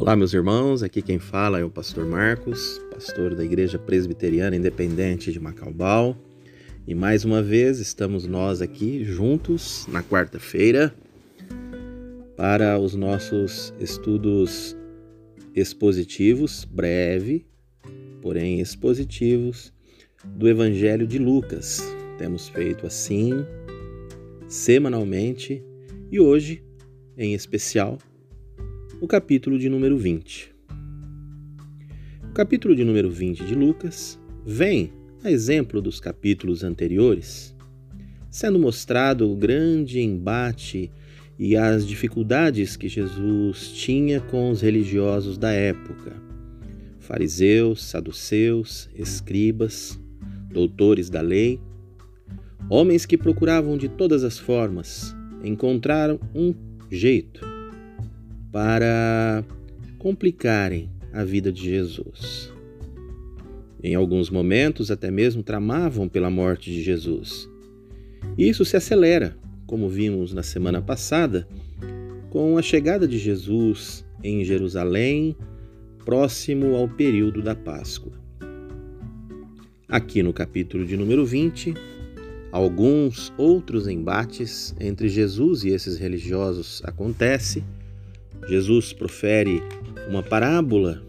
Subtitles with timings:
[0.00, 0.82] Olá, meus irmãos.
[0.82, 6.16] Aqui quem fala é o pastor Marcos, pastor da Igreja Presbiteriana Independente de Macaubal.
[6.86, 10.94] E mais uma vez estamos nós aqui juntos na quarta-feira
[12.34, 14.74] para os nossos estudos
[15.54, 17.44] expositivos, breve,
[18.22, 19.70] porém expositivos,
[20.24, 21.82] do Evangelho de Lucas.
[22.16, 23.44] Temos feito assim
[24.48, 25.62] semanalmente
[26.10, 26.64] e hoje,
[27.18, 27.98] em especial,
[29.00, 30.54] o capítulo de número 20.
[32.28, 34.92] O capítulo de número 20 de Lucas vem,
[35.24, 37.56] a exemplo dos capítulos anteriores,
[38.30, 40.90] sendo mostrado o grande embate
[41.38, 46.14] e as dificuldades que Jesus tinha com os religiosos da época,
[46.98, 49.98] fariseus, saduceus, escribas,
[50.52, 51.58] doutores da lei,
[52.68, 56.54] homens que procuravam de todas as formas encontrar um
[56.90, 57.49] jeito
[58.52, 59.44] para
[59.98, 62.52] complicarem a vida de Jesus.
[63.82, 67.48] Em alguns momentos, até mesmo tramavam pela morte de Jesus.
[68.36, 71.48] E isso se acelera, como vimos na semana passada,
[72.28, 75.36] com a chegada de Jesus em Jerusalém,
[76.04, 78.12] próximo ao período da Páscoa.
[79.88, 81.74] Aqui no capítulo de número 20,
[82.52, 87.64] alguns outros embates entre Jesus e esses religiosos acontecem
[88.48, 89.62] Jesus profere
[90.08, 91.02] uma parábola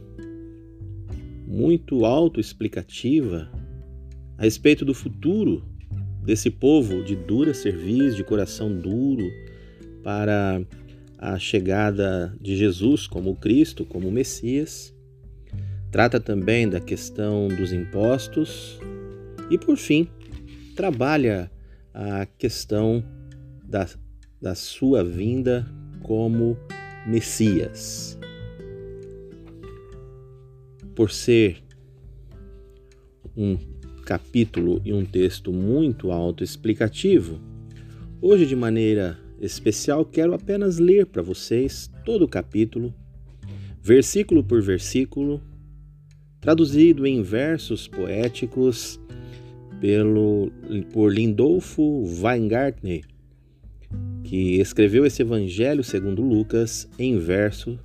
[1.47, 3.51] muito autoexplicativa
[4.37, 5.63] a respeito do futuro
[6.23, 9.29] desse povo de dura cerviz, de coração duro,
[10.03, 10.61] para
[11.17, 14.93] a chegada de Jesus como Cristo, como Messias.
[15.91, 18.79] Trata também da questão dos impostos
[19.49, 20.07] e, por fim,
[20.75, 21.51] trabalha
[21.93, 23.03] a questão
[23.63, 23.87] da,
[24.41, 25.67] da sua vinda
[26.01, 26.57] como
[27.05, 28.17] Messias.
[30.95, 31.63] Por ser
[33.35, 33.57] um
[34.05, 37.39] capítulo e um texto muito autoexplicativo,
[38.21, 42.93] hoje de maneira especial quero apenas ler para vocês todo o capítulo,
[43.81, 45.41] versículo por versículo,
[46.39, 48.99] traduzido em versos poéticos
[49.79, 50.51] pelo,
[50.93, 53.03] por Lindolfo Weingartner,
[54.31, 57.77] que escreveu esse Evangelho segundo Lucas em verso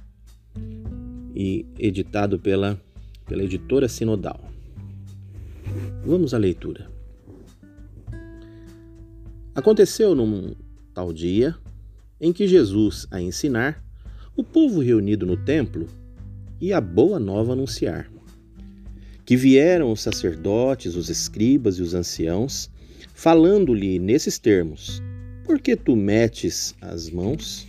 [1.34, 2.80] e editado pela,
[3.26, 4.40] pela editora Sinodal.
[6.04, 6.88] Vamos à leitura.
[9.56, 10.54] Aconteceu num
[10.94, 11.52] tal dia
[12.20, 13.84] em que Jesus, a ensinar,
[14.36, 15.88] o povo reunido no templo
[16.60, 18.08] e a boa nova anunciar.
[19.24, 22.70] Que vieram os sacerdotes, os escribas e os anciãos,
[23.12, 25.02] falando-lhe nesses termos:
[25.46, 27.68] por que tu metes as mãos?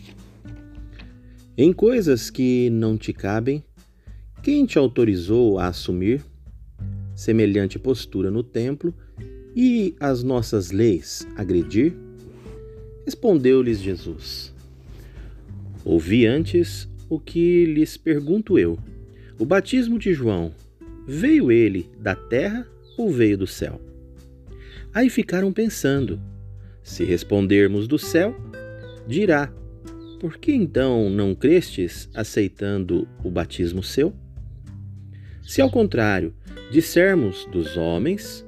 [1.55, 3.63] Em coisas que não te cabem,
[4.41, 6.25] quem te autorizou a assumir
[7.15, 8.93] semelhante postura no templo
[9.55, 11.93] e as nossas leis agredir?
[13.05, 14.53] Respondeu-lhes Jesus:
[15.85, 18.77] Ouvi antes o que lhes pergunto eu.
[19.37, 20.51] O batismo de João,
[21.07, 22.67] veio ele da terra
[22.97, 23.79] ou veio do céu?
[24.91, 26.19] Aí ficaram pensando.
[26.87, 28.33] Se respondermos do céu,
[29.05, 29.53] dirá:
[30.21, 34.13] Por que então não crestes aceitando o batismo seu?
[35.43, 36.33] Se ao contrário
[36.71, 38.43] dissermos dos homens,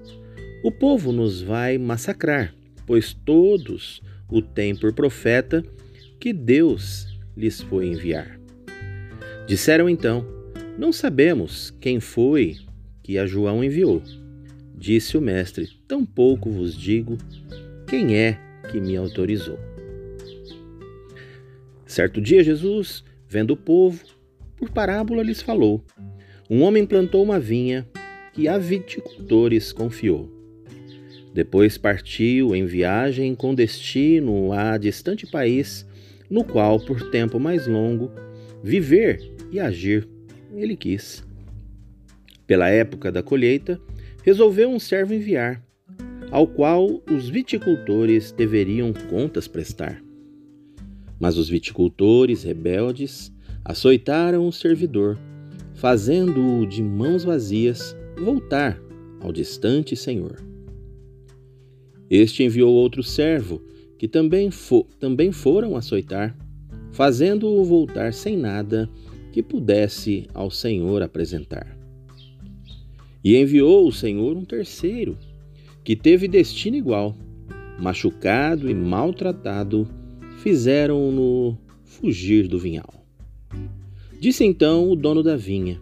[0.63, 2.55] o povo nos vai massacrar,
[2.88, 5.61] pois todos o têm por profeta
[6.17, 8.39] que Deus lhes foi enviar.
[9.45, 10.25] Disseram então:
[10.78, 12.55] Não sabemos quem foi
[13.03, 14.01] que a João enviou.
[14.73, 17.17] Disse o mestre: Tampouco vos digo
[17.89, 18.38] quem é
[18.69, 19.57] que me autorizou?
[21.88, 24.03] Certo dia, Jesus, vendo o povo,
[24.55, 25.83] por parábola lhes falou:
[26.47, 27.88] Um homem plantou uma vinha
[28.31, 30.29] que a viticultores confiou.
[31.33, 35.84] Depois partiu em viagem com destino a distante país,
[36.29, 38.11] no qual, por tempo mais longo,
[38.64, 39.19] viver
[39.52, 40.08] e agir
[40.53, 41.23] ele quis.
[42.46, 43.81] Pela época da colheita,
[44.23, 45.64] resolveu um servo enviar
[46.31, 50.03] ao qual os viticultores deveriam contas prestar.
[51.20, 53.31] Mas os viticultores rebeldes
[53.66, 55.17] açoitaram o servidor,
[55.73, 58.79] fazendo-o de mãos vazias voltar
[59.22, 60.41] ao distante senhor.
[62.09, 63.61] Este enviou outro servo,
[63.97, 66.35] que também, fo também foram açoitar,
[66.91, 68.90] fazendo-o voltar sem nada
[69.31, 71.78] que pudesse ao senhor apresentar.
[73.23, 75.17] E enviou o senhor um terceiro,
[75.90, 77.16] que teve destino igual,
[77.80, 79.90] machucado e maltratado,
[80.38, 83.03] fizeram-no fugir do vinhal.
[84.20, 85.82] Disse então o dono da vinha: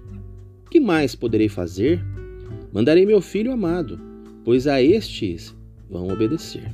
[0.72, 2.02] Que mais poderei fazer?
[2.72, 4.00] Mandarei meu filho amado,
[4.46, 5.54] pois a estes
[5.90, 6.74] vão obedecer.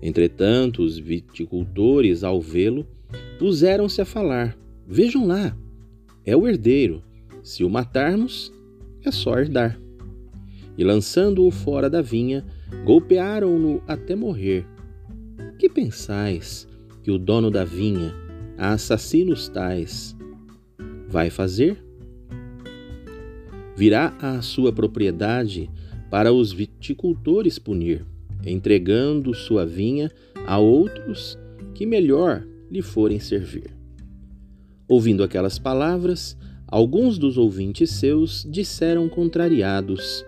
[0.00, 2.86] Entretanto, os viticultores, ao vê-lo,
[3.40, 4.56] puseram-se a falar:
[4.86, 5.58] Vejam lá,
[6.24, 7.02] é o herdeiro.
[7.42, 8.52] Se o matarmos,
[9.04, 9.89] é só herdar.
[10.80, 12.42] E lançando-o fora da vinha,
[12.86, 14.66] golpearam-no até morrer.
[15.58, 16.66] Que pensais
[17.02, 18.14] que o dono da vinha,
[18.56, 20.16] a assassinos tais,
[21.06, 21.84] vai fazer?
[23.76, 25.70] Virá à sua propriedade
[26.10, 28.06] para os viticultores punir,
[28.46, 30.10] entregando sua vinha
[30.46, 31.38] a outros
[31.74, 33.70] que melhor lhe forem servir.
[34.88, 40.24] Ouvindo aquelas palavras, alguns dos ouvintes seus disseram contrariados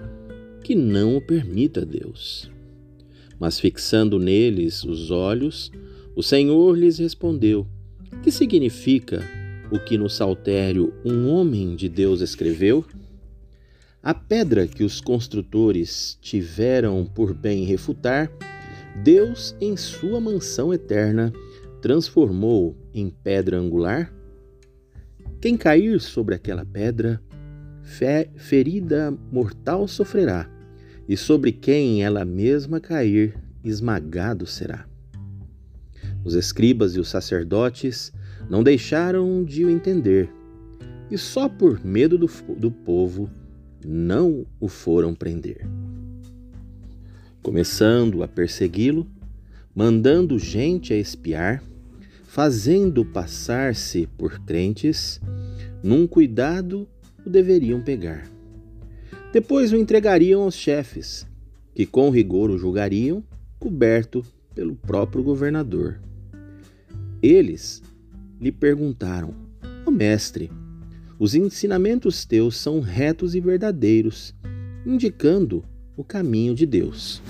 [0.62, 2.50] que não o permita Deus.
[3.38, 5.70] Mas fixando neles os olhos,
[6.14, 7.66] o Senhor lhes respondeu:
[8.22, 9.22] Que significa
[9.70, 12.84] o que no saltério um homem de Deus escreveu?
[14.02, 18.30] A pedra que os construtores tiveram por bem refutar,
[19.02, 21.32] Deus, em sua mansão eterna,
[21.80, 24.12] transformou em pedra angular?
[25.40, 27.20] Quem cair sobre aquela pedra,
[27.82, 30.48] ferida mortal sofrerá,
[31.08, 33.34] e sobre quem ela mesma cair,
[33.64, 34.86] esmagado será.
[36.24, 38.12] Os escribas e os sacerdotes
[38.48, 40.30] não deixaram de o entender,
[41.10, 43.28] e só por medo do, do povo
[43.84, 45.66] não o foram prender.
[47.42, 49.06] Começando a persegui-lo,
[49.74, 51.62] mandando gente a espiar,
[52.24, 55.20] fazendo passar-se por crentes,
[55.82, 56.88] num cuidado
[57.24, 58.30] o deveriam pegar.
[59.32, 61.26] Depois o entregariam aos chefes,
[61.74, 63.24] que com rigor o julgariam,
[63.58, 64.24] coberto
[64.54, 66.00] pelo próprio governador.
[67.22, 67.82] Eles
[68.40, 69.34] lhe perguntaram:
[69.86, 70.50] Ó oh, mestre,
[71.18, 74.34] os ensinamentos teus são retos e verdadeiros,
[74.84, 75.64] indicando
[75.96, 77.22] o caminho de Deus.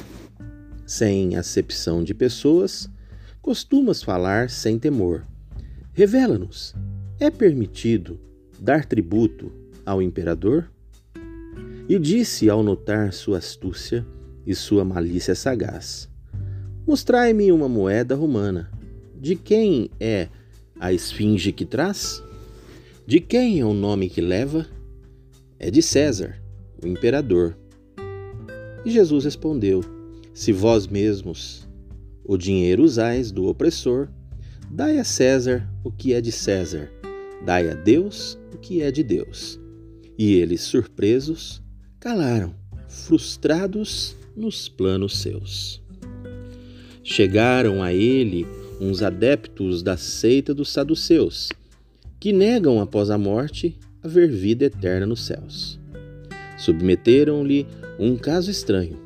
[0.86, 2.88] Sem acepção de pessoas,
[3.40, 5.26] costumas falar sem temor.
[5.92, 6.74] Revela-nos:
[7.20, 8.18] é permitido
[8.58, 9.52] dar tributo
[9.84, 10.70] ao imperador?
[11.88, 14.06] E disse ao notar sua astúcia
[14.46, 16.08] e sua malícia sagaz:
[16.86, 18.70] Mostrai-me uma moeda romana.
[19.20, 20.28] De quem é
[20.80, 22.22] a esfinge que traz?
[23.06, 24.66] De quem é o nome que leva?
[25.58, 26.42] É de César,
[26.82, 27.56] o imperador.
[28.84, 29.80] E Jesus respondeu:
[30.34, 31.68] Se vós mesmos
[32.24, 34.08] o dinheiro usais do opressor,
[34.70, 36.90] dai a César o que é de César,
[37.44, 39.61] dai a Deus o que é de Deus.
[40.18, 41.62] E eles, surpresos,
[41.98, 42.54] calaram,
[42.88, 45.82] frustrados nos planos seus.
[47.02, 48.46] Chegaram a ele
[48.80, 51.50] uns adeptos da seita dos saduceus,
[52.20, 55.78] que negam após a morte haver vida eterna nos céus.
[56.58, 57.66] Submeteram-lhe
[57.98, 58.98] um caso estranho.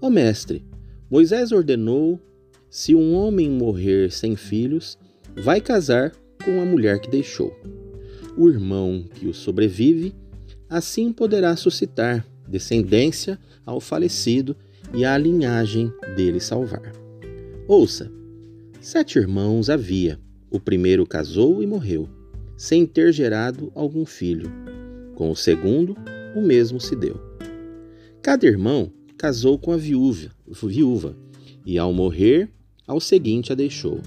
[0.00, 0.64] Ó mestre,
[1.10, 2.20] Moisés ordenou:
[2.70, 4.98] se um homem morrer sem filhos,
[5.36, 6.12] vai casar
[6.44, 7.54] com a mulher que deixou.
[8.36, 10.14] O irmão que o sobrevive,
[10.68, 14.56] assim poderá suscitar descendência ao falecido
[14.92, 16.92] e a linhagem dele salvar.
[17.66, 18.10] Ouça:
[18.80, 20.18] sete irmãos havia.
[20.50, 22.08] O primeiro casou e morreu,
[22.56, 24.48] sem ter gerado algum filho.
[25.14, 25.96] Com o segundo,
[26.36, 27.20] o mesmo se deu.
[28.22, 31.16] Cada irmão casou com a viúva, viúva
[31.64, 32.50] e ao morrer,
[32.86, 34.00] ao seguinte a deixou.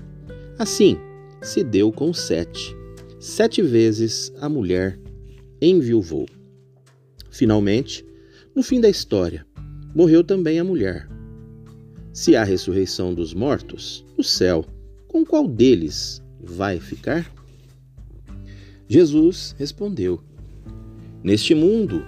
[0.58, 0.98] Assim,
[1.42, 2.77] se deu com sete.
[3.20, 5.00] Sete vezes a mulher
[5.60, 6.28] enviuvou.
[7.32, 8.06] Finalmente,
[8.56, 9.44] no fim da história,
[9.96, 11.10] morreu também a mulher.
[12.14, 14.64] Se há ressurreição dos mortos, o céu,
[15.08, 17.32] com qual deles vai ficar?
[18.88, 20.22] Jesus respondeu:
[21.24, 22.04] Neste mundo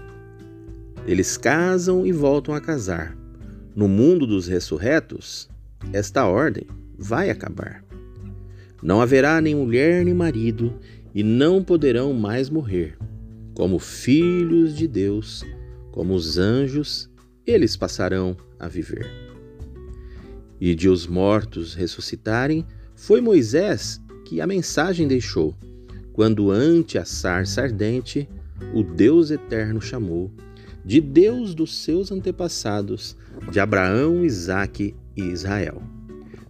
[1.08, 3.18] eles casam e voltam a casar.
[3.76, 5.50] No mundo dos ressurretos,
[5.92, 7.84] esta ordem vai acabar.
[8.82, 10.74] Não haverá nem mulher nem marido,
[11.14, 12.98] e não poderão mais morrer.
[13.56, 15.44] Como filhos de Deus,
[15.92, 17.10] como os anjos,
[17.46, 19.10] eles passarão a viver.
[20.60, 25.56] E de os mortos ressuscitarem, foi Moisés que a mensagem deixou,
[26.14, 28.28] quando ante a sarça ardente
[28.74, 30.32] o Deus eterno chamou
[30.84, 33.16] de Deus dos seus antepassados,
[33.52, 35.84] de Abraão, Isaque e Israel.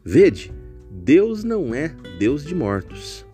[0.04, 0.52] Vede,
[0.92, 3.26] Deus não é Deus de mortos.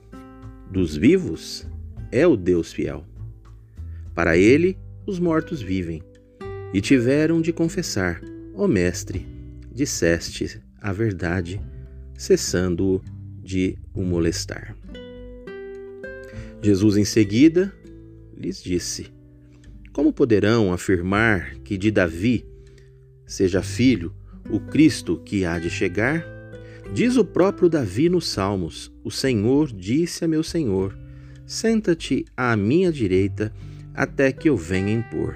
[0.75, 1.65] Dos vivos
[2.11, 3.05] é o Deus fiel.
[4.13, 4.77] Para ele,
[5.07, 6.03] os mortos vivem.
[6.73, 8.21] E tiveram de confessar:
[8.53, 9.25] Ó oh, Mestre,
[9.71, 11.61] disseste a verdade,
[12.17, 13.01] cessando-o
[13.41, 14.75] de o molestar.
[16.61, 17.73] Jesus em seguida
[18.35, 19.13] lhes disse:
[19.93, 22.45] Como poderão afirmar que de Davi
[23.25, 24.13] seja filho
[24.49, 26.34] o Cristo que há de chegar?
[26.93, 30.97] Diz o próprio Davi nos Salmos: O Senhor disse a meu Senhor:
[31.45, 33.53] Senta-te à minha direita
[33.93, 35.35] até que eu venha impor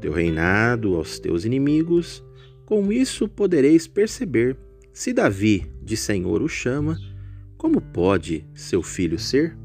[0.00, 2.22] teu reinado aos teus inimigos.
[2.64, 4.56] Com isso podereis perceber
[4.92, 6.98] se Davi de Senhor o chama,
[7.56, 9.56] como pode seu filho ser?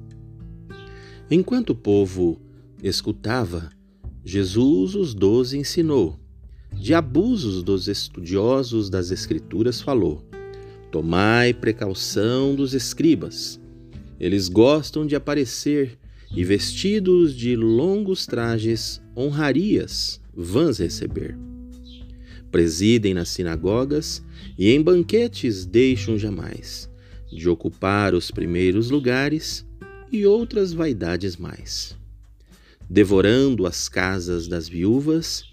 [1.30, 2.42] Enquanto o povo
[2.82, 3.70] escutava,
[4.24, 6.20] Jesus os doze ensinou.
[6.74, 10.26] De abusos dos estudiosos das Escrituras falou:
[10.92, 13.60] Tomai precaução dos escribas.
[14.20, 15.98] Eles gostam de aparecer
[16.36, 21.38] e, vestidos de longos trajes, honrarias vãs receber.
[22.52, 24.22] Presidem nas sinagogas
[24.58, 26.90] e em banquetes deixam jamais
[27.32, 29.66] de ocupar os primeiros lugares
[30.12, 31.96] e outras vaidades mais.
[32.90, 35.46] Devorando as casas das viúvas,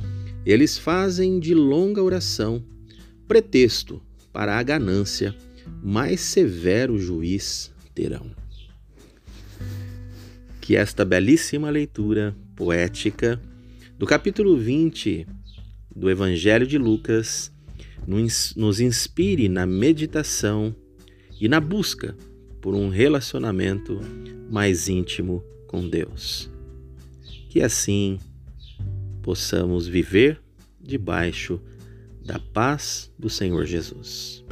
[0.44, 2.64] eles fazem de longa oração
[3.28, 4.02] pretexto
[4.38, 5.34] para a ganância,
[5.82, 8.30] mais severo juiz terão.
[10.60, 13.42] Que esta belíssima leitura poética
[13.98, 15.26] do capítulo 20
[15.92, 17.50] do Evangelho de Lucas
[18.06, 20.72] nos inspire na meditação
[21.40, 22.16] e na busca
[22.60, 24.00] por um relacionamento
[24.48, 26.48] mais íntimo com Deus.
[27.48, 28.20] Que assim
[29.20, 30.40] possamos viver
[30.80, 31.60] debaixo
[32.28, 34.44] da paz do Senhor Jesus.